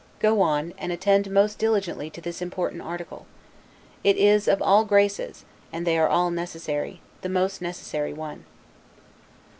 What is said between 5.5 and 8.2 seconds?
(and they are all necessary), the most necessary